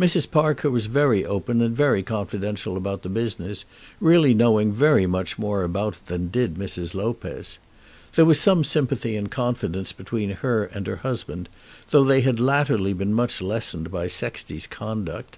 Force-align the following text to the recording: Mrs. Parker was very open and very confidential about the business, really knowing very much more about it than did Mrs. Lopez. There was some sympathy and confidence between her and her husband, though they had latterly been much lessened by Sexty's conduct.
Mrs. 0.00 0.30
Parker 0.30 0.70
was 0.70 0.86
very 0.86 1.26
open 1.26 1.60
and 1.60 1.76
very 1.76 2.02
confidential 2.02 2.78
about 2.78 3.02
the 3.02 3.10
business, 3.10 3.66
really 4.00 4.32
knowing 4.32 4.72
very 4.72 5.06
much 5.06 5.38
more 5.38 5.64
about 5.64 5.96
it 5.98 6.06
than 6.06 6.28
did 6.30 6.54
Mrs. 6.54 6.94
Lopez. 6.94 7.58
There 8.14 8.24
was 8.24 8.40
some 8.40 8.64
sympathy 8.64 9.16
and 9.18 9.30
confidence 9.30 9.92
between 9.92 10.30
her 10.30 10.64
and 10.64 10.86
her 10.86 10.96
husband, 11.04 11.50
though 11.90 12.04
they 12.04 12.22
had 12.22 12.40
latterly 12.40 12.94
been 12.94 13.12
much 13.12 13.42
lessened 13.42 13.90
by 13.90 14.06
Sexty's 14.06 14.66
conduct. 14.66 15.36